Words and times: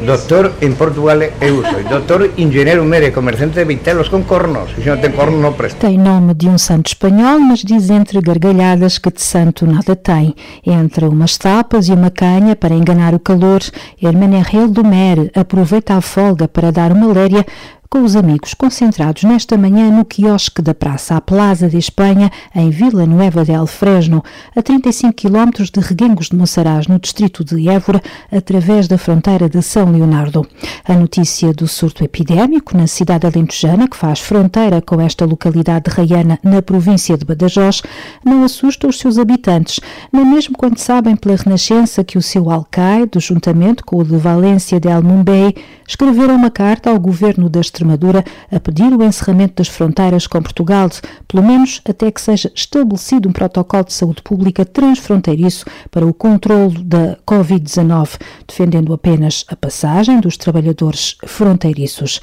Doctor 0.00 0.52
em 0.60 0.72
Portugal 0.72 1.18
eu 1.40 1.64
sou. 1.64 1.82
Doutor 1.88 2.30
engenheiro 2.36 2.84
mere, 2.84 3.10
comerciante 3.10 3.54
de 3.54 3.64
vitelos 3.64 4.08
com 4.08 4.22
cornos. 4.22 4.70
E 4.76 4.82
se 4.82 4.88
não 4.88 4.98
tem 4.98 5.10
cornos, 5.10 5.40
não 5.40 5.52
presta. 5.54 5.86
Tem 5.86 5.98
nome 5.98 6.34
de 6.34 6.48
um 6.48 6.58
santo 6.58 6.88
espanhol, 6.88 7.40
mas 7.40 7.60
diz 7.60 7.88
entre 7.88 8.20
gargalhadas 8.20 8.98
que 8.98 9.10
de 9.10 9.22
santo 9.22 9.66
nada 9.66 9.96
tem. 9.96 10.34
Entre 10.66 11.06
umas 11.06 11.38
tapas 11.38 11.88
e 11.88 11.92
uma 11.92 12.10
canha 12.10 12.54
para 12.54 12.74
enganar 12.74 13.14
o 13.14 13.18
calor, 13.18 13.60
Hermenegildo 14.02 14.82
do 14.82 14.84
Mer 14.84 15.30
aproveita 15.34 15.94
a 15.94 16.00
folga 16.02 16.46
para 16.46 16.70
dar 16.70 16.92
uma 16.92 17.06
léria 17.12 17.46
com 17.88 18.02
os 18.02 18.16
amigos 18.16 18.54
concentrados 18.54 19.22
nesta 19.22 19.56
manhã 19.56 19.90
no 19.90 20.04
quiosque 20.04 20.62
da 20.62 20.74
Praça 20.74 21.16
à 21.16 21.20
Plaza 21.20 21.68
de 21.68 21.78
Espanha, 21.78 22.30
em 22.54 22.70
Vila 22.70 23.06
Nueva 23.06 23.44
del 23.44 23.66
Fresno, 23.66 24.24
a 24.54 24.62
35 24.62 25.14
km 25.14 25.50
de 25.72 25.80
Reguengos 25.80 26.28
de 26.28 26.36
Monsaraz, 26.36 26.86
no 26.86 26.98
distrito 26.98 27.44
de 27.44 27.68
Évora, 27.68 28.02
através 28.30 28.88
da 28.88 28.98
fronteira 28.98 29.48
de 29.48 29.62
São 29.62 29.90
Leonardo. 29.90 30.46
A 30.84 30.94
notícia 30.94 31.52
do 31.52 31.68
surto 31.68 32.02
epidémico 32.02 32.76
na 32.76 32.86
cidade 32.86 33.26
alentejana, 33.26 33.88
que 33.88 33.96
faz 33.96 34.20
fronteira 34.20 34.80
com 34.82 35.00
esta 35.00 35.24
localidade 35.24 35.90
raiana 35.90 36.38
na 36.42 36.62
província 36.62 37.16
de 37.16 37.24
Badajoz, 37.24 37.82
não 38.24 38.44
assusta 38.44 38.86
os 38.86 38.98
seus 38.98 39.18
habitantes, 39.18 39.80
nem 40.12 40.24
mesmo 40.24 40.56
quando 40.56 40.78
sabem 40.78 41.14
pela 41.14 41.36
Renascença 41.36 42.02
que 42.02 42.18
o 42.18 42.22
seu 42.22 42.50
alcaide, 42.50 43.20
juntamente 43.20 43.82
com 43.82 43.96
o 43.96 44.04
de 44.04 44.16
Valência 44.16 44.80
del 44.80 45.02
Mumbei, 45.02 45.54
escreveram 45.86 46.34
uma 46.34 46.50
carta 46.50 46.90
ao 46.90 46.98
governo 46.98 47.48
da 47.48 47.60
Extremadura 47.76 48.24
a 48.50 48.58
pedir 48.58 48.90
o 48.92 49.02
encerramento 49.02 49.56
das 49.56 49.68
fronteiras 49.68 50.26
com 50.26 50.40
Portugal, 50.40 50.88
pelo 51.28 51.42
menos 51.42 51.82
até 51.86 52.10
que 52.10 52.20
seja 52.20 52.50
estabelecido 52.54 53.28
um 53.28 53.32
protocolo 53.32 53.84
de 53.84 53.92
saúde 53.92 54.22
pública 54.22 54.64
transfronteiriço 54.64 55.66
para 55.90 56.06
o 56.06 56.14
controle 56.14 56.82
da 56.82 57.18
Covid-19, 57.26 58.18
defendendo 58.48 58.94
apenas 58.94 59.44
a 59.48 59.56
passagem 59.56 60.20
dos 60.20 60.38
trabalhadores 60.38 61.16
fronteiriços. 61.26 62.20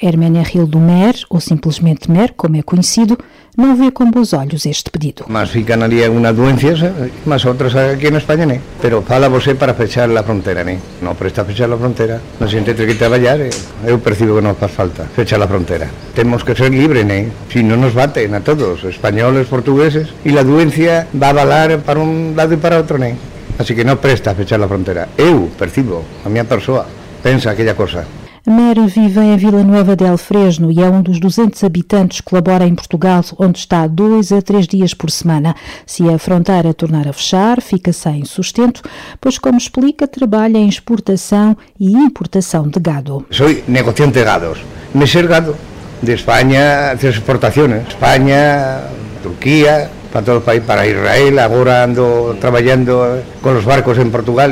Hermenegildo 0.00 0.78
Mer, 0.78 1.14
ou 1.30 1.40
simplesmente 1.40 2.10
Mer, 2.10 2.34
como 2.36 2.56
é 2.56 2.62
conhecido, 2.62 3.16
não 3.56 3.76
vê 3.76 3.90
com 3.92 4.10
bons 4.10 4.32
olhos 4.32 4.66
este 4.66 4.90
pedido. 4.90 5.24
Mas 5.28 5.50
ficam 5.50 5.80
ali 5.82 6.04
algumas 6.04 6.34
doenças, 6.34 6.80
mas 7.24 7.44
outras 7.44 7.76
aqui 7.76 8.10
na 8.10 8.18
Espanha 8.18 8.46
nem. 8.46 8.60
Pero 8.82 9.02
fala 9.02 9.28
você 9.28 9.54
para 9.54 9.74
fechar 9.74 10.10
a 10.10 10.22
fronteira, 10.22 10.64
nem. 10.64 10.80
Não 11.00 11.14
presta 11.14 11.44
fechar 11.44 11.72
a 11.72 11.76
fronteira. 11.76 12.20
A 12.40 12.46
gente 12.46 12.74
tem 12.74 12.86
que 12.86 12.94
trabalhar, 12.94 13.38
eu 13.84 13.98
percibo 14.00 14.34
que 14.34 14.40
não 14.40 14.54
faz 14.56 14.72
falta 14.72 15.04
fechar 15.14 15.40
a 15.40 15.46
fronteira. 15.46 15.88
Temos 16.14 16.42
que 16.42 16.54
ser 16.54 16.70
livres, 16.70 17.06
nem. 17.06 17.32
Si 17.48 17.62
não 17.62 17.76
nos 17.76 17.92
batem 17.92 18.34
a 18.34 18.40
todos, 18.40 18.82
espanhóis, 18.82 19.46
portugueses, 19.46 20.08
e 20.24 20.36
a 20.36 20.42
doença 20.42 21.06
vai 21.14 21.32
balar 21.32 21.78
para 21.78 22.00
um 22.00 22.34
lado 22.34 22.54
e 22.54 22.56
para 22.56 22.78
outro, 22.78 22.98
nem. 22.98 23.16
Así 23.56 23.74
que 23.76 23.84
não 23.84 23.96
presta 23.98 24.34
fechar 24.34 24.60
a 24.60 24.66
fronteira. 24.66 25.08
Eu 25.16 25.48
percibo, 25.56 26.04
a 26.24 26.28
minha 26.28 26.44
pessoa, 26.44 26.86
pensa 27.22 27.52
aquela 27.52 27.74
coisa. 27.74 28.23
Mer 28.46 28.78
vive 28.86 29.20
em 29.20 29.38
Vila 29.38 29.64
Nova 29.64 29.96
del 29.96 30.18
Fresno 30.18 30.70
e 30.70 30.78
é 30.78 30.86
um 30.86 31.00
dos 31.00 31.18
200 31.18 31.64
habitantes 31.64 32.20
que 32.20 32.34
labora 32.34 32.66
em 32.66 32.74
Portugal, 32.74 33.24
onde 33.38 33.58
está 33.58 33.86
dois 33.86 34.32
a 34.32 34.42
três 34.42 34.66
dias 34.66 34.92
por 34.92 35.10
semana. 35.10 35.54
Se 35.86 36.06
a 36.10 36.18
fronteira 36.18 36.74
tornar 36.74 37.08
a 37.08 37.12
fechar, 37.14 37.62
fica 37.62 37.90
sem 37.90 38.22
sustento, 38.26 38.82
pois, 39.18 39.38
como 39.38 39.56
explica, 39.56 40.06
trabalha 40.06 40.58
em 40.58 40.68
exportação 40.68 41.56
e 41.80 41.90
importação 41.94 42.68
de 42.68 42.78
gado. 42.78 43.24
Sou 43.30 43.48
negociante 43.66 44.18
de 44.18 44.24
gados. 44.24 44.58
Me 44.94 45.06
gado 45.06 45.56
de 46.02 46.12
Espanha, 46.12 46.90
as 46.92 47.02
exportações. 47.02 47.88
Espanha, 47.88 48.82
Turquía, 49.22 49.90
para 50.12 50.20
todo 50.20 50.38
o 50.40 50.42
país, 50.42 50.62
para 50.64 50.86
Israel. 50.86 51.38
Agora 51.40 51.84
ando 51.84 52.36
trabalhando 52.38 53.24
com 53.40 53.56
os 53.56 53.64
barcos 53.64 53.96
em 53.96 54.10
Portugal, 54.10 54.50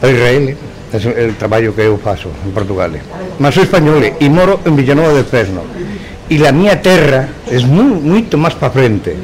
para 0.00 0.10
Israel. 0.10 0.71
É 0.92 1.26
o 1.26 1.34
trabalho 1.34 1.72
que 1.72 1.80
eu 1.80 1.96
faço 1.96 2.28
em 2.46 2.50
Portugal. 2.50 2.90
Mas 3.38 3.54
sou 3.54 3.64
espanhol 3.64 4.02
e 4.20 4.28
moro 4.28 4.60
em 4.66 4.74
Villanova 4.76 5.22
de 5.22 5.28
Fresno. 5.28 5.62
E 6.28 6.46
a 6.46 6.52
minha 6.52 6.76
terra 6.76 7.28
é 7.50 7.58
muito, 7.58 8.36
mais 8.36 8.54
para 8.54 8.70
frente, 8.70 9.16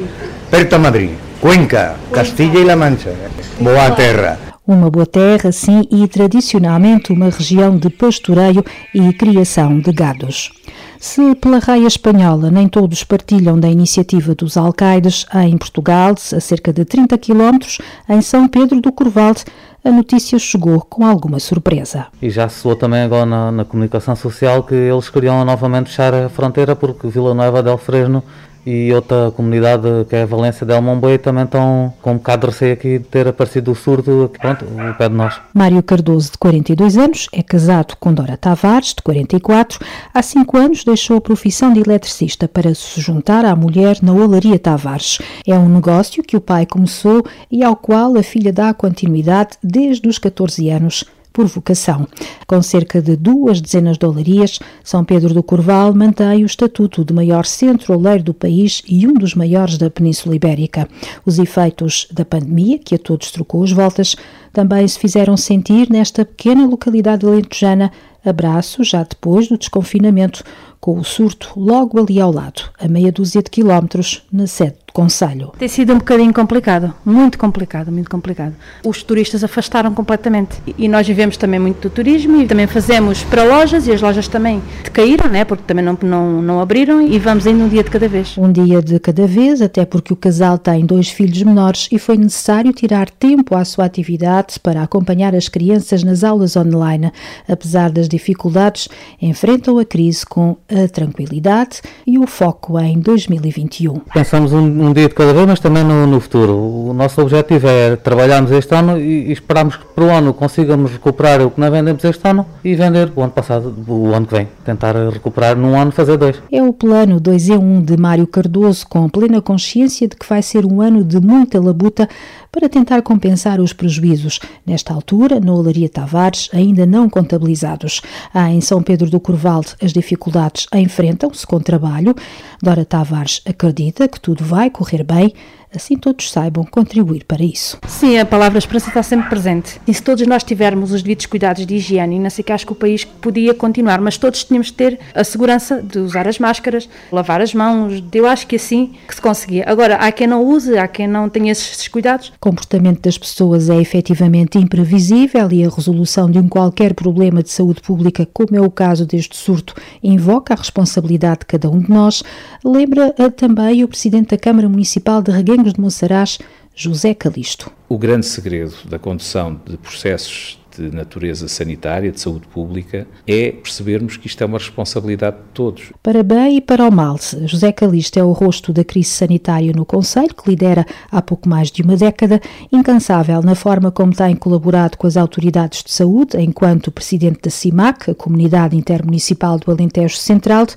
perto 0.49 0.75
a 0.75 0.79
Madrid, 0.79 1.11
Cuenca, 1.39 1.95
Castilla 2.11 2.59
e 2.59 2.63
La 2.63 2.75
Mancha. 2.75 3.13
Boa 3.59 3.91
terra. 3.91 4.39
Uma 4.67 4.89
boa 4.89 5.05
terra, 5.05 5.51
sim, 5.51 5.81
e 5.91 6.07
tradicionalmente 6.07 7.11
uma 7.11 7.29
região 7.29 7.75
de 7.77 7.89
pastoreio 7.89 8.63
e 8.93 9.11
criação 9.13 9.79
de 9.79 9.91
gados. 9.91 10.51
Se 10.99 11.33
pela 11.35 11.59
raia 11.59 11.87
espanhola 11.87 12.51
nem 12.51 12.67
todos 12.67 13.05
partilham 13.05 13.57
da 13.57 13.69
iniciativa 13.69 14.35
dos 14.35 14.57
alcaides, 14.57 15.25
em 15.33 15.57
Portugal, 15.57 16.11
a 16.11 16.39
cerca 16.41 16.73
de 16.73 16.83
30 16.83 17.17
quilómetros, 17.17 17.77
em 18.09 18.21
São 18.21 18.49
Pedro 18.49 18.81
do 18.81 18.91
Corval, 18.91 19.33
a 19.81 19.89
notícia 19.91 20.37
chegou 20.37 20.81
com 20.81 21.05
alguma 21.05 21.39
surpresa. 21.39 22.07
E 22.21 22.29
já 22.29 22.49
se 22.49 22.59
soou 22.59 22.75
também 22.75 23.01
agora 23.01 23.25
na, 23.25 23.49
na, 23.49 23.63
comunicação 23.63 24.13
social 24.13 24.61
que 24.63 24.75
eles 24.75 25.09
queriam 25.09 25.45
novamente 25.45 25.87
fechar 25.87 26.13
a 26.13 26.27
fronteira 26.27 26.75
porque 26.75 27.07
Vila 27.07 27.33
Nova 27.33 27.63
del 27.63 27.77
Fresno 27.77 28.21
e 28.69 28.93
outra 28.93 29.31
comunidade 29.31 29.87
que 30.07 30.15
é 30.15 30.21
a 30.21 30.25
Valência 30.27 30.63
del 30.63 30.79
Momboi 30.79 31.17
também 31.17 31.45
estão 31.45 31.91
com 32.03 32.11
um 32.11 32.17
bocado 32.17 32.41
de 32.41 32.53
receio 32.53 32.73
aqui 32.73 32.99
de 32.99 33.05
ter 33.05 33.27
aparecido 33.27 33.71
o 33.71 33.75
surdo 33.75 34.25
aqui, 34.25 34.37
pronto, 34.39 34.63
o 34.63 34.93
pé 34.95 35.09
de 35.09 35.15
nós. 35.15 35.41
Mário 35.55 35.81
Cardoso, 35.81 36.33
de 36.33 36.37
42 36.37 36.95
anos, 36.95 37.27
é 37.33 37.41
casado 37.41 37.95
com 37.99 38.13
Dora 38.13 38.37
Tavares, 38.37 38.93
de 38.93 39.01
44. 39.01 39.79
Há 40.13 40.21
cinco 40.21 40.55
anos 40.55 40.83
deixou 40.83 41.17
a 41.17 41.21
profissão 41.21 41.73
de 41.73 41.79
eletricista 41.79 42.47
para 42.47 42.75
se 42.75 43.01
juntar 43.01 43.43
à 43.43 43.55
mulher 43.55 43.97
na 44.03 44.13
Olaria 44.13 44.59
Tavares. 44.59 45.17
É 45.47 45.57
um 45.57 45.67
negócio 45.67 46.21
que 46.21 46.37
o 46.37 46.41
pai 46.41 46.67
começou 46.67 47.23
e 47.49 47.63
ao 47.63 47.75
qual 47.75 48.15
a 48.17 48.21
filha 48.21 48.53
dá 48.53 48.71
continuidade 48.71 49.57
desde 49.63 50.07
os 50.07 50.19
14 50.19 50.69
anos 50.69 51.05
por 51.31 51.45
vocação. 51.47 52.07
Com 52.47 52.61
cerca 52.61 53.01
de 53.01 53.15
duas 53.15 53.61
dezenas 53.61 53.97
de 53.97 54.05
olarias, 54.05 54.59
São 54.83 55.03
Pedro 55.05 55.33
do 55.33 55.43
Corval 55.43 55.93
mantém 55.93 56.43
o 56.43 56.45
estatuto 56.45 57.05
de 57.05 57.13
maior 57.13 57.45
centro 57.45 57.93
oleiro 57.93 58.23
do 58.23 58.33
país 58.33 58.81
e 58.87 59.07
um 59.07 59.13
dos 59.13 59.35
maiores 59.35 59.77
da 59.77 59.89
Península 59.89 60.35
Ibérica. 60.35 60.87
Os 61.25 61.39
efeitos 61.39 62.07
da 62.11 62.25
pandemia, 62.25 62.79
que 62.79 62.95
a 62.95 62.99
todos 62.99 63.31
trocou 63.31 63.63
as 63.63 63.71
voltas, 63.71 64.15
também 64.51 64.87
se 64.87 64.97
fizeram 64.97 65.37
sentir 65.37 65.89
nesta 65.89 66.25
pequena 66.25 66.65
localidade 66.65 67.25
alentejana, 67.25 67.91
abraço 68.25 68.83
já 68.83 69.03
depois 69.03 69.47
do 69.47 69.57
desconfinamento, 69.57 70.43
com 70.79 70.97
o 70.97 71.03
surto 71.03 71.51
logo 71.55 71.99
ali 71.99 72.19
ao 72.19 72.31
lado, 72.31 72.63
a 72.79 72.87
meia 72.87 73.11
dúzia 73.11 73.43
de 73.43 73.49
quilómetros, 73.49 74.23
na 74.31 74.47
sede 74.47 74.77
do 74.87 74.93
Conselho. 74.93 75.51
Tem 75.57 75.67
sido 75.67 75.93
um 75.93 75.97
bocadinho 75.97 76.33
complicado, 76.33 76.93
muito 77.05 77.37
complicado, 77.37 77.91
muito 77.91 78.09
complicado. 78.09 78.55
Os 78.85 79.03
turistas 79.03 79.43
afastaram 79.43 79.93
completamente 79.93 80.61
e 80.77 80.87
nós 80.87 81.07
vivemos 81.07 81.37
também 81.37 81.59
muito 81.59 81.81
do 81.81 81.89
turismo 81.89 82.41
e 82.41 82.47
também 82.47 82.65
fazemos 82.65 83.23
para 83.23 83.43
lojas 83.43 83.87
e 83.87 83.91
as 83.91 84.01
lojas 84.01 84.27
também 84.27 84.61
decaíram, 84.83 85.29
né, 85.29 85.43
porque 85.43 85.63
também 85.65 85.83
não, 85.83 85.97
não, 86.01 86.41
não 86.41 86.61
abriram 86.61 87.01
e 87.01 87.19
vamos 87.19 87.45
indo 87.45 87.63
um 87.63 87.69
dia 87.69 87.83
de 87.83 87.89
cada 87.89 88.07
vez. 88.07 88.37
Um 88.37 88.51
dia 88.51 88.81
de 88.81 88.99
cada 88.99 89.27
vez, 89.27 89.61
até 89.61 89.85
porque 89.85 90.13
o 90.13 90.15
casal 90.15 90.57
tem 90.57 90.85
dois 90.85 91.09
filhos 91.09 91.43
menores 91.43 91.87
e 91.91 91.99
foi 91.99 92.17
necessário 92.17 92.71
tirar 92.71 93.09
tempo 93.09 93.55
à 93.55 93.65
sua 93.65 93.85
atividade 93.85 94.59
para 94.59 94.81
acompanhar 94.81 95.35
as 95.35 95.49
crianças 95.49 96.03
nas 96.03 96.23
aulas 96.23 96.55
online. 96.55 97.11
Apesar 97.47 97.89
das 97.91 98.07
dificuldades, 98.07 98.87
enfrentam 99.21 99.77
a 99.77 99.85
crise 99.85 100.25
com 100.25 100.57
a 100.69 100.87
tranquilidade 100.87 101.81
e 102.05 102.17
o 102.19 102.27
foco 102.27 102.79
em 102.79 102.99
2021. 102.99 103.99
Pensamos 104.13 104.53
um, 104.53 104.59
um 104.59 104.93
dia 104.93 105.07
de 105.07 105.15
cada 105.15 105.33
vez, 105.33 105.45
mas 105.45 105.59
também 105.59 105.83
no, 105.83 106.05
no, 106.05 106.19
futuro. 106.19 106.53
O 106.55 106.93
nosso 106.93 107.21
objetivo 107.21 107.67
é 107.67 107.95
trabalharmos 107.95 108.51
este 108.51 108.73
ano 108.75 108.99
e, 108.99 109.29
e 109.29 109.31
esperarmos 109.31 109.75
que 109.75 109.85
para 109.85 110.03
o 110.03 110.09
ano 110.09 110.33
consigamos 110.33 110.91
recuperar 110.91 111.41
o 111.41 111.51
que 111.51 111.59
não 111.59 111.71
vendemos 111.71 112.03
este 112.03 112.27
ano 112.27 112.45
e 112.63 112.75
vender 112.75 113.11
o 113.15 113.21
ano 113.21 113.31
passado, 113.31 113.73
o 113.87 114.13
ano 114.13 114.25
que 114.25 114.35
vem. 114.35 114.47
Tentar 114.63 114.95
recuperar 115.09 115.55
num 115.55 115.79
ano, 115.79 115.91
fazer 115.91 116.17
dois. 116.17 116.41
É 116.51 116.61
o 116.61 116.71
plano 116.71 117.19
2 117.19 117.49
em 117.49 117.57
1 117.57 117.81
de 117.81 117.97
Mário 117.97 118.27
Cardoso, 118.27 118.87
com 118.87 119.09
plena 119.09 119.41
consciência 119.41 120.07
de 120.07 120.15
que 120.15 120.27
vai 120.27 120.41
ser 120.41 120.65
um 120.65 120.81
ano 120.81 121.03
de 121.03 121.19
muita 121.19 121.59
labuta 121.59 122.07
para 122.51 122.67
tentar 122.67 123.01
compensar 123.01 123.59
os 123.59 123.73
prejuízos, 123.73 124.39
nesta 124.65 124.93
altura, 124.93 125.39
na 125.39 125.53
Olaria 125.53 125.87
Tavares, 125.87 126.49
ainda 126.51 126.85
não 126.85 127.09
contabilizados. 127.09 128.01
Há 128.33 128.49
em 128.49 128.61
São 128.61 128.81
Pedro 128.81 129.09
do 129.09 129.19
Corval 129.19 129.61
as 129.81 129.93
dificuldades 129.93 130.58
enfrentam-se 130.73 131.45
com 131.45 131.59
trabalho. 131.59 132.15
Dora 132.61 132.85
Tavares 132.85 133.41
acredita 133.45 134.07
que 134.07 134.19
tudo 134.19 134.43
vai 134.43 134.69
correr 134.69 135.03
bem 135.03 135.33
assim 135.73 135.95
todos 135.95 136.31
saibam 136.31 136.63
contribuir 136.63 137.23
para 137.25 137.43
isso. 137.43 137.77
Sim, 137.87 138.17
a 138.17 138.25
palavra 138.25 138.57
esperança 138.57 138.87
está 138.87 139.03
sempre 139.03 139.29
presente. 139.29 139.79
E 139.87 139.93
se 139.93 140.01
todos 140.01 140.25
nós 140.27 140.43
tivermos 140.43 140.91
os 140.91 141.01
devidos 141.01 141.25
cuidados 141.25 141.65
de 141.65 141.75
higiene, 141.75 142.19
não 142.19 142.29
sei 142.29 142.43
que 142.43 142.51
acho 142.51 142.65
que 142.65 142.71
o 142.71 142.75
país 142.75 143.03
podia 143.03 143.53
continuar, 143.53 144.01
mas 144.01 144.17
todos 144.17 144.43
tínhamos 144.43 144.67
de 144.67 144.73
ter 144.73 144.99
a 145.13 145.23
segurança 145.23 145.81
de 145.81 145.99
usar 145.99 146.27
as 146.27 146.39
máscaras, 146.39 146.89
lavar 147.11 147.41
as 147.41 147.53
mãos, 147.53 148.03
eu 148.13 148.27
acho 148.27 148.47
que 148.47 148.55
assim 148.55 148.93
que 149.07 149.15
se 149.15 149.21
conseguia. 149.21 149.63
Agora, 149.67 149.95
há 149.95 150.11
quem 150.11 150.27
não 150.27 150.43
use, 150.43 150.77
há 150.77 150.87
quem 150.87 151.07
não 151.07 151.29
tenha 151.29 151.51
esses 151.51 151.87
cuidados. 151.87 152.29
O 152.29 152.39
comportamento 152.39 153.01
das 153.01 153.17
pessoas 153.17 153.69
é 153.69 153.79
efetivamente 153.79 154.57
imprevisível 154.57 155.51
e 155.51 155.63
a 155.63 155.69
resolução 155.69 156.29
de 156.29 156.39
um 156.39 156.47
qualquer 156.47 156.93
problema 156.93 157.43
de 157.43 157.49
saúde 157.49 157.81
pública, 157.81 158.27
como 158.33 158.55
é 158.55 158.61
o 158.61 158.71
caso 158.71 159.05
deste 159.05 159.35
surto, 159.37 159.73
invoca 160.03 160.53
a 160.53 160.57
responsabilidade 160.57 161.41
de 161.41 161.45
cada 161.45 161.69
um 161.69 161.79
de 161.79 161.89
nós, 161.89 162.23
lembra 162.63 163.13
também 163.31 163.83
o 163.83 163.87
Presidente 163.87 164.29
da 164.29 164.37
Câmara 164.37 164.67
Municipal 164.67 165.21
de 165.21 165.31
Reguengos 165.59 165.73
de 165.73 165.81
Monsaraz, 165.81 166.39
José 166.73 167.13
Calisto. 167.13 167.71
O 167.89 167.97
grande 167.97 168.25
segredo 168.25 168.75
da 168.85 168.97
condução 168.97 169.59
de 169.65 169.77
processos 169.77 170.58
de 170.79 170.95
natureza 170.95 171.47
sanitária, 171.47 172.11
de 172.11 172.19
saúde 172.19 172.47
pública, 172.47 173.07
é 173.27 173.51
percebermos 173.51 174.17
que 174.17 174.27
isto 174.27 174.41
é 174.41 174.45
uma 174.45 174.57
responsabilidade 174.57 175.37
de 175.37 175.53
todos. 175.53 175.91
Para 176.01 176.23
bem 176.23 176.57
e 176.57 176.61
para 176.61 176.87
o 176.87 176.91
mal, 176.91 177.17
José 177.45 177.71
Calixto 177.71 178.19
é 178.19 178.23
o 178.23 178.31
rosto 178.31 178.71
da 178.71 178.83
crise 178.83 179.09
sanitária 179.09 179.71
no 179.73 179.85
Conselho, 179.85 180.33
que 180.33 180.49
lidera 180.49 180.85
há 181.11 181.21
pouco 181.21 181.49
mais 181.49 181.71
de 181.71 181.81
uma 181.81 181.95
década, 181.95 182.39
incansável 182.71 183.41
na 183.41 183.55
forma 183.55 183.91
como 183.91 184.15
tem 184.15 184.35
colaborado 184.35 184.97
com 184.97 185.07
as 185.07 185.17
autoridades 185.17 185.83
de 185.83 185.91
saúde, 185.91 186.37
enquanto 186.39 186.91
presidente 186.91 187.41
da 187.43 187.49
CIMAC, 187.49 188.11
a 188.11 188.15
Comunidade 188.15 188.75
Intermunicipal 188.75 189.57
do 189.57 189.71
Alentejo 189.71 190.17
Central, 190.17 190.67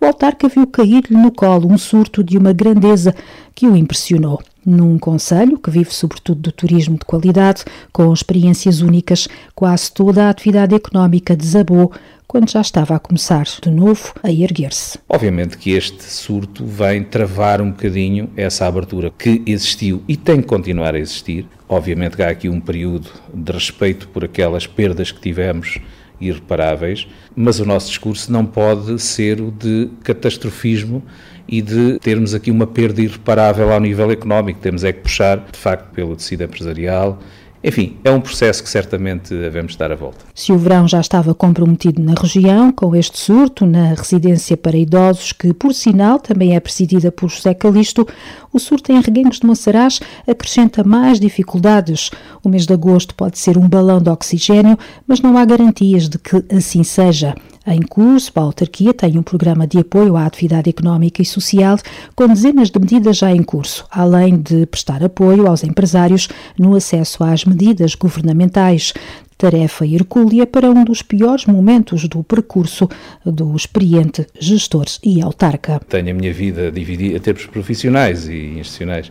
o 0.00 0.06
autarca 0.06 0.48
viu 0.48 0.66
cair-lhe 0.66 1.16
no 1.16 1.32
colo 1.32 1.70
um 1.70 1.78
surto 1.78 2.22
de 2.22 2.38
uma 2.38 2.52
grandeza 2.52 3.14
que 3.54 3.66
o 3.66 3.76
impressionou. 3.76 4.40
Num 4.64 4.98
conselho 4.98 5.58
que 5.58 5.70
vive 5.70 5.92
sobretudo 5.92 6.40
do 6.40 6.52
turismo 6.52 6.98
de 6.98 7.04
qualidade, 7.04 7.64
com 7.92 8.12
experiências 8.12 8.80
únicas, 8.80 9.26
quase 9.54 9.90
toda 9.92 10.26
a 10.26 10.30
atividade 10.30 10.74
económica 10.74 11.34
desabou 11.34 11.92
quando 12.30 12.48
já 12.48 12.60
estava 12.60 12.94
a 12.94 12.98
começar 13.00 13.44
de 13.60 13.70
novo 13.70 14.12
a 14.22 14.30
erguer-se. 14.30 14.98
Obviamente 15.08 15.58
que 15.58 15.72
este 15.72 16.04
surto 16.04 16.64
vem 16.64 17.02
travar 17.02 17.60
um 17.60 17.70
bocadinho 17.70 18.30
essa 18.36 18.66
abertura 18.66 19.10
que 19.10 19.42
existiu 19.44 20.02
e 20.06 20.16
tem 20.16 20.40
que 20.40 20.46
continuar 20.46 20.94
a 20.94 20.98
existir. 20.98 21.44
Obviamente 21.68 22.16
que 22.16 22.22
há 22.22 22.28
aqui 22.28 22.48
um 22.48 22.60
período 22.60 23.10
de 23.34 23.50
respeito 23.50 24.06
por 24.08 24.24
aquelas 24.24 24.64
perdas 24.64 25.10
que 25.10 25.20
tivemos 25.20 25.80
irreparáveis, 26.20 27.08
mas 27.34 27.58
o 27.58 27.64
nosso 27.64 27.88
discurso 27.88 28.30
não 28.30 28.46
pode 28.46 29.00
ser 29.00 29.40
o 29.40 29.50
de 29.50 29.90
catastrofismo 30.04 31.02
e 31.50 31.60
de 31.60 31.98
termos 31.98 32.32
aqui 32.32 32.48
uma 32.48 32.66
perda 32.66 33.02
irreparável 33.02 33.72
ao 33.72 33.80
nível 33.80 34.08
económico. 34.12 34.60
Temos 34.60 34.84
é 34.84 34.92
que 34.92 35.00
puxar, 35.00 35.38
de 35.50 35.58
facto, 35.58 35.92
pelo 35.92 36.14
tecido 36.14 36.44
empresarial. 36.44 37.18
Enfim, 37.62 37.98
é 38.02 38.10
um 38.10 38.22
processo 38.22 38.62
que 38.62 38.70
certamente 38.70 39.34
devemos 39.34 39.76
dar 39.76 39.92
a 39.92 39.94
volta. 39.94 40.24
Se 40.34 40.50
o 40.50 40.56
verão 40.56 40.88
já 40.88 40.98
estava 40.98 41.34
comprometido 41.34 42.00
na 42.00 42.14
região, 42.14 42.72
com 42.72 42.96
este 42.96 43.18
surto 43.18 43.66
na 43.66 43.92
residência 43.92 44.56
para 44.56 44.78
idosos, 44.78 45.32
que 45.32 45.52
por 45.52 45.74
sinal 45.74 46.18
também 46.18 46.56
é 46.56 46.60
presidida 46.60 47.12
por 47.12 47.28
José 47.28 47.52
Calixto, 47.52 48.08
o 48.50 48.58
surto 48.58 48.92
em 48.92 49.00
Reguengos 49.00 49.40
de 49.40 49.46
Monsaraz 49.46 50.00
acrescenta 50.26 50.82
mais 50.82 51.20
dificuldades. 51.20 52.10
O 52.42 52.48
mês 52.48 52.64
de 52.64 52.72
agosto 52.72 53.14
pode 53.14 53.38
ser 53.38 53.58
um 53.58 53.68
balão 53.68 54.00
de 54.00 54.08
oxigênio, 54.08 54.78
mas 55.06 55.20
não 55.20 55.36
há 55.36 55.44
garantias 55.44 56.08
de 56.08 56.18
que 56.18 56.42
assim 56.54 56.82
seja. 56.82 57.34
Em 57.70 57.82
curso, 57.82 58.32
a 58.34 58.40
autarquia 58.40 58.92
tem 58.92 59.16
um 59.16 59.22
programa 59.22 59.64
de 59.64 59.78
apoio 59.78 60.16
à 60.16 60.26
atividade 60.26 60.68
económica 60.68 61.22
e 61.22 61.24
social 61.24 61.76
com 62.16 62.26
dezenas 62.26 62.68
de 62.68 62.80
medidas 62.80 63.18
já 63.18 63.30
em 63.30 63.44
curso, 63.44 63.86
além 63.88 64.36
de 64.38 64.66
prestar 64.66 65.04
apoio 65.04 65.46
aos 65.46 65.62
empresários 65.62 66.28
no 66.58 66.74
acesso 66.74 67.22
às 67.22 67.44
medidas 67.44 67.94
governamentais 67.94 68.92
tarefa 69.38 69.86
hercúlea 69.86 70.46
para 70.46 70.70
um 70.70 70.84
dos 70.84 71.00
piores 71.00 71.46
momentos 71.46 72.06
do 72.08 72.22
percurso 72.22 72.88
do 73.24 73.56
experiente 73.56 74.26
gestor 74.38 74.84
e 75.02 75.22
autarca. 75.22 75.80
Tenho 75.88 76.10
a 76.10 76.14
minha 76.14 76.32
vida 76.32 76.72
dividida 76.72 77.16
em 77.16 77.20
termos 77.20 77.46
profissionais 77.46 78.28
e 78.28 78.58
institucionais 78.58 79.10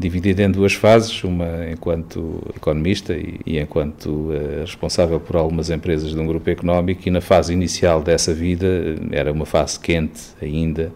dividida 0.00 0.42
em 0.42 0.50
duas 0.50 0.72
fases, 0.72 1.22
uma 1.22 1.70
enquanto 1.70 2.42
economista 2.56 3.12
e, 3.12 3.38
e 3.44 3.58
enquanto 3.58 4.08
uh, 4.08 4.60
responsável 4.62 5.20
por 5.20 5.36
algumas 5.36 5.68
empresas 5.68 6.12
de 6.12 6.18
um 6.18 6.26
grupo 6.26 6.48
económico 6.48 7.02
e 7.06 7.10
na 7.10 7.20
fase 7.20 7.52
inicial 7.52 8.02
dessa 8.02 8.32
vida 8.32 8.66
eh, 8.66 8.96
era 9.12 9.30
uma 9.30 9.44
fase 9.44 9.78
quente 9.78 10.22
ainda 10.40 10.90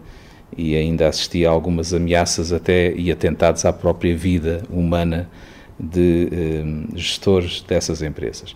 e 0.57 0.75
ainda 0.75 1.07
assistia 1.07 1.49
a 1.49 1.51
algumas 1.51 1.93
ameaças 1.93 2.51
até 2.51 2.93
e 2.93 3.11
atentados 3.11 3.63
à 3.63 3.71
própria 3.71 4.15
vida 4.15 4.63
humana 4.71 5.29
de 5.79 6.27
uh, 6.31 6.97
gestores 6.97 7.61
dessas 7.61 8.01
empresas. 8.01 8.55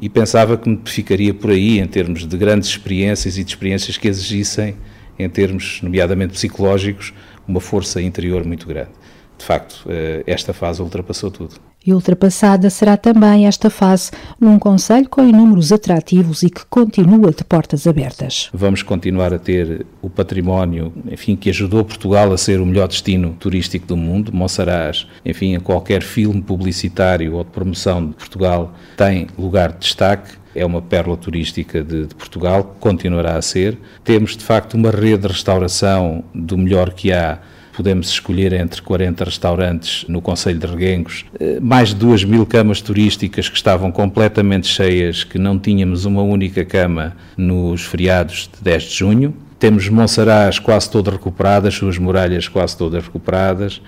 E 0.00 0.08
pensava 0.08 0.56
que 0.56 0.68
me 0.68 0.80
ficaria 0.84 1.32
por 1.32 1.50
aí 1.50 1.78
em 1.78 1.86
termos 1.86 2.26
de 2.26 2.36
grandes 2.36 2.68
experiências 2.68 3.38
e 3.38 3.44
de 3.44 3.50
experiências 3.50 3.96
que 3.96 4.08
exigissem, 4.08 4.74
em 5.16 5.28
termos, 5.28 5.80
nomeadamente 5.82 6.32
psicológicos, 6.32 7.14
uma 7.46 7.60
força 7.60 8.02
interior 8.02 8.44
muito 8.44 8.66
grande 8.66 8.90
de 9.38 9.44
facto, 9.44 9.84
eh, 9.88 10.22
esta 10.26 10.52
fase 10.52 10.82
ultrapassou 10.82 11.30
tudo. 11.30 11.54
E 11.86 11.92
ultrapassada 11.92 12.70
será 12.70 12.96
também 12.96 13.46
esta 13.46 13.68
fase 13.68 14.10
num 14.40 14.58
Conselho 14.58 15.06
com 15.06 15.22
inúmeros 15.22 15.70
atrativos 15.70 16.42
e 16.42 16.48
que 16.48 16.64
continua 16.64 17.30
de 17.30 17.44
portas 17.44 17.86
abertas. 17.86 18.48
Vamos 18.54 18.82
continuar 18.82 19.34
a 19.34 19.38
ter 19.38 19.84
o 20.00 20.08
património, 20.08 20.94
enfim, 21.10 21.36
que 21.36 21.50
ajudou 21.50 21.84
Portugal 21.84 22.32
a 22.32 22.38
ser 22.38 22.58
o 22.58 22.64
melhor 22.64 22.88
destino 22.88 23.36
turístico 23.38 23.86
do 23.86 23.98
mundo. 23.98 24.32
Monsaraz, 24.32 25.06
enfim, 25.26 25.54
em 25.54 25.60
qualquer 25.60 26.02
filme 26.02 26.40
publicitário 26.40 27.34
ou 27.34 27.44
de 27.44 27.50
promoção 27.50 28.08
de 28.08 28.14
Portugal 28.14 28.72
tem 28.96 29.26
lugar 29.36 29.72
de 29.72 29.80
destaque 29.80 30.44
é 30.54 30.64
uma 30.64 30.80
pérola 30.80 31.16
turística 31.16 31.82
de, 31.82 32.06
de, 32.06 32.14
Portugal, 32.14 32.76
continuará 32.78 33.36
a 33.36 33.42
ser. 33.42 33.76
Temos, 34.04 34.36
de 34.36 34.44
facto, 34.44 34.74
uma 34.74 34.90
rede 34.90 35.22
de 35.22 35.28
restauração 35.28 36.22
do 36.32 36.56
melhor 36.56 36.92
que 36.92 37.12
há 37.12 37.40
podemos 37.76 38.08
escolher 38.08 38.52
entre 38.52 38.80
40 38.80 39.24
restaurantes 39.24 40.04
no 40.08 40.20
Conselho 40.20 40.58
de 40.58 40.66
Reguengos, 40.66 41.24
eh, 41.38 41.58
mais 41.60 41.88
de 41.88 41.96
2 41.96 42.24
mil 42.24 42.46
camas 42.46 42.80
turísticas 42.80 43.48
que 43.48 43.56
estavam 43.56 43.90
completamente 43.90 44.68
cheias, 44.68 45.24
que 45.24 45.38
não 45.38 45.58
tínhamos 45.58 46.04
uma 46.04 46.22
única 46.22 46.64
cama 46.64 47.16
nos 47.36 47.82
feriados 47.82 48.48
de 48.54 48.62
10 48.62 48.82
de 48.84 48.94
junho. 48.94 49.34
Temos 49.58 49.88
Monsaraz 49.88 50.58
quase 50.58 50.90
toda 50.90 51.10
recuperada, 51.10 51.68
as 51.68 51.74
suas 51.74 51.98
muralhas 51.98 52.48
quase 52.48 52.76
todas 52.76 53.04
recuperadas, 53.04 53.80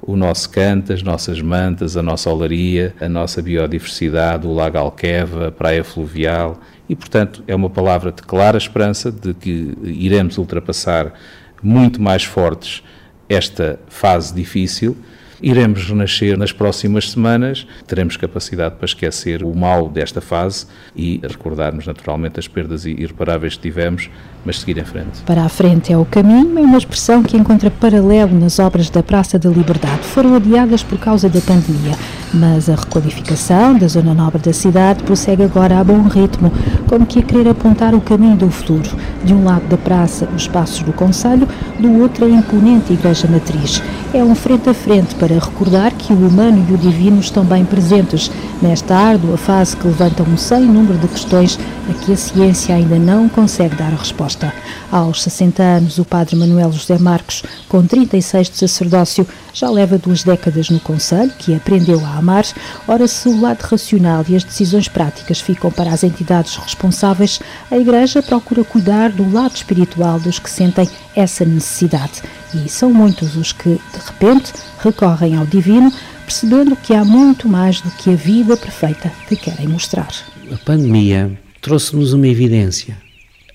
o 0.00 0.16
nosso 0.16 0.48
canto, 0.50 0.92
as 0.92 1.02
nossas 1.02 1.40
mantas, 1.40 1.96
a 1.96 2.02
nossa 2.02 2.30
olaria, 2.30 2.94
a 3.00 3.08
nossa 3.08 3.42
biodiversidade, 3.42 4.46
o 4.46 4.52
Lago 4.52 4.78
Alqueva, 4.78 5.48
a 5.48 5.52
Praia 5.52 5.82
Fluvial. 5.82 6.60
E, 6.88 6.94
portanto, 6.94 7.42
é 7.46 7.54
uma 7.54 7.70
palavra 7.70 8.12
de 8.12 8.22
clara 8.22 8.58
esperança 8.58 9.10
de 9.10 9.32
que 9.32 9.76
iremos 9.82 10.36
ultrapassar 10.36 11.14
muito 11.62 12.00
mais 12.00 12.24
fortes 12.24 12.82
esta 13.28 13.78
fase 13.88 14.34
difícil. 14.34 14.96
Iremos 15.42 15.84
renascer 15.86 16.38
nas 16.38 16.52
próximas 16.52 17.10
semanas, 17.10 17.66
teremos 17.86 18.16
capacidade 18.16 18.76
para 18.76 18.86
esquecer 18.86 19.42
o 19.42 19.54
mal 19.54 19.90
desta 19.90 20.20
fase 20.20 20.66
e 20.96 21.20
recordarmos 21.22 21.86
naturalmente 21.86 22.40
as 22.40 22.48
perdas 22.48 22.86
irreparáveis 22.86 23.56
que 23.56 23.62
tivemos, 23.62 24.08
mas 24.42 24.60
seguir 24.60 24.78
em 24.78 24.84
frente. 24.84 25.20
Para 25.26 25.44
a 25.44 25.48
frente 25.50 25.92
é 25.92 25.98
o 25.98 26.04
caminho, 26.06 26.58
é 26.58 26.62
uma 26.62 26.78
expressão 26.78 27.22
que 27.22 27.36
encontra 27.36 27.70
paralelo 27.70 28.38
nas 28.38 28.58
obras 28.58 28.88
da 28.88 29.02
Praça 29.02 29.38
da 29.38 29.50
Liberdade. 29.50 30.04
Foram 30.04 30.34
adiadas 30.34 30.82
por 30.82 30.98
causa 30.98 31.28
da 31.28 31.40
pandemia, 31.42 31.92
mas 32.34 32.68
a 32.68 32.74
requalificação 32.74 33.78
da 33.78 33.86
zona 33.86 34.12
nobre 34.12 34.42
da 34.42 34.52
cidade 34.52 35.02
prossegue 35.04 35.44
agora 35.44 35.78
a 35.78 35.84
bom 35.84 36.02
ritmo, 36.02 36.52
como 36.88 37.06
que 37.06 37.20
a 37.20 37.22
querer 37.22 37.48
apontar 37.48 37.94
o 37.94 38.00
caminho 38.00 38.36
do 38.36 38.50
futuro. 38.50 38.90
De 39.24 39.32
um 39.32 39.44
lado 39.44 39.66
da 39.68 39.76
praça, 39.76 40.28
os 40.34 40.48
passos 40.48 40.80
do 40.80 40.92
Conselho, 40.92 41.48
do 41.78 42.00
outro 42.00 42.24
a 42.24 42.28
imponente 42.28 42.92
Igreja 42.92 43.28
Matriz. 43.28 43.82
É 44.12 44.22
um 44.22 44.34
frente 44.34 44.68
a 44.68 44.74
frente 44.74 45.14
para 45.14 45.34
recordar 45.34 45.92
que 45.92 46.12
o 46.12 46.26
humano 46.28 46.66
e 46.68 46.74
o 46.74 46.78
divino 46.78 47.20
estão 47.20 47.44
bem 47.44 47.64
presentes 47.64 48.30
nesta 48.60 48.94
árdua 48.96 49.36
fase 49.36 49.76
que 49.76 49.86
levanta 49.86 50.22
um 50.22 50.36
sem 50.36 50.62
número 50.62 50.98
de 50.98 51.08
questões 51.08 51.58
a 51.88 51.92
que 51.92 52.12
a 52.12 52.16
ciência 52.16 52.74
ainda 52.74 52.98
não 52.98 53.28
consegue 53.28 53.76
dar 53.76 53.90
resposta. 53.90 54.52
Aos 54.90 55.22
60 55.22 55.62
anos, 55.62 55.98
o 55.98 56.04
padre 56.04 56.36
Manuel 56.36 56.72
José 56.72 56.98
Marcos, 56.98 57.42
com 57.68 57.84
36 57.84 58.50
de 58.50 58.56
sacerdócio, 58.56 59.26
já 59.52 59.68
leva 59.70 59.98
duas 59.98 60.22
décadas 60.22 60.70
no 60.70 60.80
Conselho, 60.80 61.32
que 61.38 61.54
aprendeu 61.54 62.04
a 62.04 62.18
amar. 62.24 62.44
Ora, 62.88 63.06
se 63.06 63.28
o 63.28 63.40
lado 63.40 63.60
racional 63.60 64.24
e 64.28 64.34
as 64.34 64.42
decisões 64.42 64.88
práticas 64.88 65.40
ficam 65.40 65.70
para 65.70 65.92
as 65.92 66.02
entidades 66.02 66.56
responsáveis, 66.56 67.40
a 67.70 67.76
Igreja 67.76 68.22
procura 68.22 68.64
cuidar 68.64 69.10
do 69.10 69.30
lado 69.30 69.54
espiritual 69.54 70.18
dos 70.18 70.38
que 70.38 70.50
sentem 70.50 70.88
essa 71.14 71.44
necessidade. 71.44 72.22
E 72.54 72.68
são 72.68 72.92
muitos 72.92 73.36
os 73.36 73.52
que, 73.52 73.68
de 73.68 74.06
repente, 74.06 74.52
recorrem 74.78 75.36
ao 75.36 75.46
divino, 75.46 75.92
percebendo 76.24 76.74
que 76.74 76.94
há 76.94 77.04
muito 77.04 77.46
mais 77.46 77.80
do 77.80 77.90
que 77.90 78.10
a 78.10 78.16
vida 78.16 78.56
perfeita 78.56 79.12
te 79.28 79.36
querem 79.36 79.68
mostrar. 79.68 80.08
A 80.50 80.56
pandemia 80.56 81.38
trouxe-nos 81.60 82.12
uma 82.12 82.26
evidência. 82.26 82.96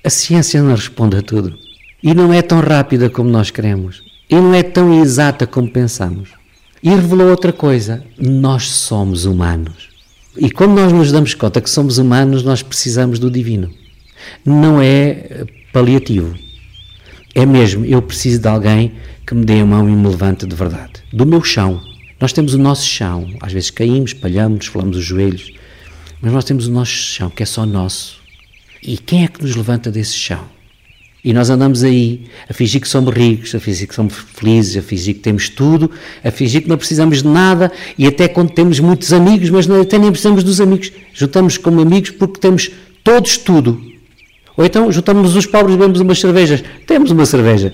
A 0.04 0.10
ciência 0.10 0.62
não 0.62 0.76
responde 0.76 1.18
a 1.18 1.22
tudo. 1.22 1.58
E 2.02 2.14
não 2.14 2.34
é 2.34 2.42
tão 2.42 2.62
rápida 2.62 3.10
como 3.10 3.30
nós 3.30 3.52
queremos. 3.52 4.02
E 4.30 4.36
não 4.36 4.54
é 4.54 4.64
tão 4.64 5.02
exata 5.02 5.46
como 5.46 5.70
pensamos. 5.70 6.39
E 6.82 6.90
revelou 6.90 7.30
outra 7.30 7.52
coisa: 7.52 8.04
nós 8.18 8.70
somos 8.70 9.26
humanos. 9.26 9.90
E 10.38 10.50
quando 10.50 10.76
nós 10.76 10.94
nos 10.94 11.12
damos 11.12 11.34
conta 11.34 11.60
que 11.60 11.70
somos 11.70 11.98
humanos, 11.98 12.44
nós 12.44 12.62
precisamos 12.62 13.20
do 13.20 13.30
divino. 13.30 13.70
Não 14.46 14.82
é 14.82 15.46
paliativo. 15.74 16.34
É 17.36 17.46
mesmo, 17.46 17.86
eu 17.86 18.02
preciso 18.02 18.42
de 18.42 18.48
alguém 18.48 18.94
que 19.26 19.36
me 19.36 19.46
dê 19.46 19.60
a 19.60 19.66
mão 19.66 19.88
e 19.88 19.92
me 19.92 20.08
levante 20.08 20.46
de 20.46 20.56
verdade. 20.56 20.94
Do 21.12 21.26
meu 21.26 21.44
chão. 21.44 21.82
Nós 22.20 22.34
temos 22.34 22.54
o 22.54 22.58
nosso 22.58 22.86
chão. 22.86 23.30
Às 23.42 23.54
vezes 23.54 23.70
caímos, 23.70 24.12
espalhamos, 24.12 24.66
falamos 24.68 24.98
os 24.98 25.04
joelhos. 25.04 25.54
Mas 26.22 26.34
nós 26.34 26.44
temos 26.44 26.68
o 26.68 26.72
nosso 26.72 26.92
chão, 26.92 27.30
que 27.30 27.44
é 27.44 27.46
só 27.46 27.66
nosso. 27.66 28.18
E 28.82 28.98
quem 28.98 29.24
é 29.24 29.28
que 29.28 29.42
nos 29.42 29.56
levanta 29.56 29.92
desse 29.92 30.16
chão? 30.16 30.44
E 31.24 31.34
nós 31.34 31.50
andamos 31.50 31.84
aí 31.84 32.28
a 32.50 32.54
fingir 32.54 32.80
que 32.80 32.88
somos 32.88 33.14
ricos, 33.14 33.54
a 33.54 33.60
fingir 33.60 33.88
que 33.88 33.96
somos 33.96 34.14
felizes, 34.34 34.78
a 34.78 34.82
fingir 34.82 35.16
que 35.16 35.20
temos 35.20 35.50
tudo, 35.50 35.92
a 36.24 36.32
fingir 36.32 36.62
que 36.62 36.70
não 36.70 36.78
precisamos 36.78 37.22
de 37.22 37.28
nada 37.28 37.72
e 37.98 38.08
até 38.08 38.28
quando 38.28 38.52
temos 38.52 38.80
muitos 38.80 39.12
amigos, 39.12 39.50
mas 39.50 39.70
até 39.70 39.98
nem 39.98 40.12
precisamos 40.12 40.44
dos 40.44 40.62
amigos. 40.62 40.92
Juntamos 41.14 41.58
como 41.58 41.82
amigos 41.82 42.12
porque 42.12 42.40
temos 42.40 42.72
todos 43.04 43.38
tudo. 43.38 43.82
Ou 44.56 44.66
então 44.66 44.90
juntamos 44.92 45.36
os 45.36 45.46
pobres 45.46 45.76
e 45.76 45.78
bebemos 45.78 46.00
umas 46.00 46.20
cervejas. 46.20 46.64
Temos 46.88 47.12
uma 47.12 47.26
cerveja. 47.26 47.74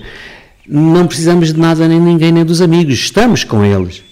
Não 0.68 1.06
precisamos 1.06 1.52
de 1.52 1.58
nada 1.58 1.86
nem 1.86 2.00
ninguém 2.00 2.32
nem 2.32 2.44
dos 2.44 2.60
amigos. 2.60 2.94
Estamos 2.94 3.44
com 3.44 3.64
eles. 3.64 4.02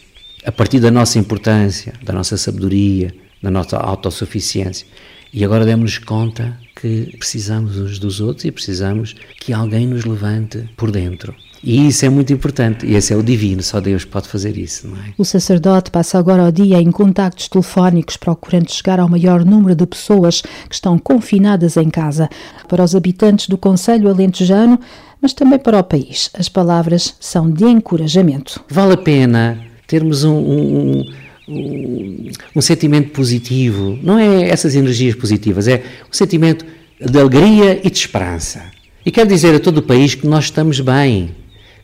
A 0.47 0.53
partir 0.53 0.79
da 0.79 0.91
nossa 0.91 1.19
importância, 1.19 1.93
da 2.03 2.13
nossa 2.13 2.37
sabedoria, 2.37 3.13
da 3.43 3.51
nossa 3.51 3.77
autossuficiência. 3.77 4.87
E 5.35 5.45
agora 5.45 5.67
demos-nos 5.67 5.99
conta 5.99 6.57
que 6.81 7.13
precisamos 7.19 7.77
uns 7.77 7.99
dos 7.99 8.21
outros 8.21 8.45
e 8.45 8.53
precisamos 8.53 9.17
que 9.41 9.53
alguém 9.53 9.85
nos 9.85 10.05
levante 10.05 10.71
por 10.77 10.93
dentro. 10.93 11.35
E 11.61 11.89
isso 11.89 12.07
é 12.07 12.09
muito 12.09 12.33
importante, 12.33 12.87
e 12.87 12.95
esse 12.95 13.13
é 13.13 13.17
o 13.17 13.23
divino, 13.23 13.61
só 13.63 13.81
Deus 13.81 14.05
pode 14.05 14.29
fazer 14.29 14.57
isso, 14.57 14.87
não 14.87 14.97
é? 14.97 15.15
O 15.19 15.25
sacerdote 15.25 15.91
passa 15.91 16.19
agora 16.19 16.45
o 16.45 16.53
dia 16.53 16.81
em 16.81 16.93
contactos 16.93 17.49
telefónicos, 17.49 18.17
procurando 18.17 18.71
chegar 18.71 19.01
ao 19.01 19.09
maior 19.09 19.45
número 19.45 19.75
de 19.75 19.87
pessoas 19.87 20.43
que 20.69 20.75
estão 20.75 20.99
confinadas 20.99 21.77
em 21.79 21.91
casa. 21.91 22.29
Para 22.69 22.85
os 22.85 22.95
habitantes 22.95 23.49
do 23.49 23.59
Conselho 23.59 24.11
Alentejano, 24.11 24.79
mas 25.21 25.33
também 25.33 25.59
para 25.59 25.81
o 25.81 25.83
país, 25.83 26.31
as 26.39 26.49
palavras 26.49 27.17
são 27.19 27.51
de 27.51 27.65
encorajamento. 27.65 28.63
Vale 28.69 28.93
a 28.93 28.99
pena 28.99 29.59
termos 29.87 30.23
um, 30.23 30.35
um, 30.35 30.99
um, 30.99 31.05
um 31.49 32.61
sentimento 32.61 33.11
positivo, 33.11 33.99
não 34.03 34.19
é 34.19 34.49
essas 34.49 34.75
energias 34.75 35.15
positivas, 35.15 35.69
é 35.69 35.83
um 36.09 36.13
sentimento 36.13 36.65
de 37.01 37.19
alegria 37.19 37.81
e 37.85 37.91
de 37.91 37.99
esperança. 37.99 38.63
E 39.05 39.11
quero 39.11 39.29
dizer 39.29 39.55
a 39.55 39.61
todo 39.61 39.79
o 39.79 39.83
país 39.83 40.15
que 40.15 40.27
nós 40.27 40.45
estamos 40.45 40.81
bem, 40.81 41.35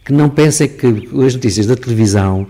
que 0.04 0.12
não 0.12 0.30
pensem 0.30 0.68
que 0.68 0.86
as 0.86 1.34
notícias 1.34 1.66
da 1.66 1.76
televisão 1.76 2.46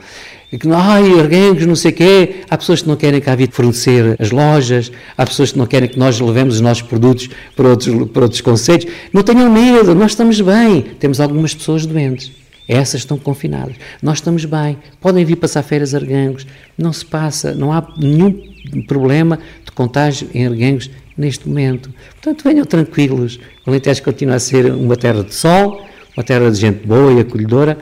que 0.58 0.68
ai, 0.72 1.12
erguemos, 1.12 1.64
não 1.64 1.76
sei 1.76 1.92
o 1.92 1.94
quê. 1.94 2.34
Há 2.50 2.58
pessoas 2.58 2.82
que 2.82 2.88
não 2.88 2.96
querem 2.96 3.20
cá 3.20 3.36
vir 3.36 3.50
fornecer 3.52 4.16
as 4.18 4.32
lojas, 4.32 4.90
há 5.16 5.24
pessoas 5.24 5.52
que 5.52 5.58
não 5.58 5.66
querem 5.66 5.88
que 5.88 5.98
nós 5.98 6.18
levemos 6.18 6.56
os 6.56 6.60
nossos 6.60 6.82
produtos 6.82 7.28
para 7.54 7.68
outros, 7.68 8.08
para 8.10 8.22
outros 8.22 8.40
conceitos. 8.40 8.92
Não 9.12 9.22
tenham 9.22 9.50
medo, 9.50 9.94
nós 9.94 10.12
estamos 10.12 10.40
bem. 10.40 10.82
Temos 10.98 11.20
algumas 11.20 11.54
pessoas 11.54 11.86
doentes. 11.86 12.32
Essas 12.70 13.00
estão 13.00 13.18
confinadas. 13.18 13.74
Nós 14.00 14.18
estamos 14.18 14.44
bem. 14.44 14.78
Podem 15.00 15.24
vir 15.24 15.34
passar 15.34 15.60
férias 15.64 15.92
a 15.92 15.98
Argangos. 15.98 16.46
Não 16.78 16.92
se 16.92 17.04
passa, 17.04 17.52
não 17.52 17.72
há 17.72 17.84
nenhum 17.98 18.40
problema 18.86 19.40
de 19.64 19.72
contágio 19.72 20.30
em 20.32 20.46
Argangos 20.46 20.88
neste 21.18 21.48
momento. 21.48 21.92
Portanto, 22.10 22.44
venham 22.44 22.64
tranquilos. 22.64 23.40
O 23.66 23.70
Alentejo 23.70 24.04
continua 24.04 24.36
a 24.36 24.38
ser 24.38 24.66
uma 24.72 24.94
terra 24.94 25.24
de 25.24 25.34
sol, 25.34 25.84
uma 26.16 26.22
terra 26.22 26.48
de 26.48 26.60
gente 26.60 26.86
boa 26.86 27.12
e 27.12 27.18
acolhedora, 27.18 27.76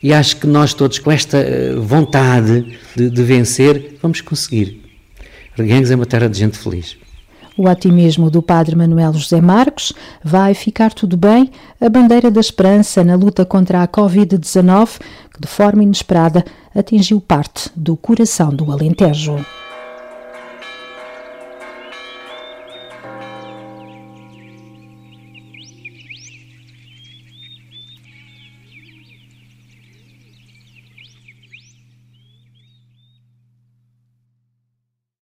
e 0.00 0.12
acho 0.12 0.36
que 0.36 0.46
nós 0.46 0.72
todos, 0.72 1.00
com 1.00 1.10
esta 1.10 1.38
eh, 1.38 1.74
vontade 1.74 2.78
de, 2.94 3.10
de 3.10 3.22
vencer, 3.24 3.96
vamos 4.00 4.20
conseguir. 4.20 4.80
Reguengos 5.56 5.90
é 5.90 5.96
uma 5.96 6.06
terra 6.06 6.28
de 6.28 6.38
gente 6.38 6.56
feliz. 6.56 6.96
O 7.58 7.68
otimismo 7.68 8.30
do 8.30 8.40
padre 8.40 8.76
Manuel 8.76 9.12
José 9.14 9.40
Marcos 9.40 9.92
vai 10.22 10.54
ficar 10.54 10.94
tudo 10.94 11.16
bem, 11.16 11.50
a 11.80 11.88
bandeira 11.88 12.30
da 12.30 12.40
esperança 12.40 13.02
na 13.02 13.16
luta 13.16 13.44
contra 13.44 13.82
a 13.82 13.88
Covid-19, 13.88 15.00
que 15.34 15.40
de 15.40 15.48
forma 15.48 15.82
inesperada 15.82 16.44
atingiu 16.72 17.20
parte 17.20 17.68
do 17.74 17.96
coração 17.96 18.50
do 18.50 18.70
Alentejo. 18.70 19.44